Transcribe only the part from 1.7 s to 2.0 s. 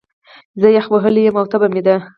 مې ده